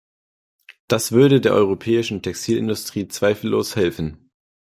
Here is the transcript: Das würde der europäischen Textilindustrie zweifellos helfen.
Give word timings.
Das 0.87 1.11
würde 1.11 1.41
der 1.41 1.53
europäischen 1.53 2.23
Textilindustrie 2.23 3.07
zweifellos 3.07 3.75
helfen. 3.75 4.31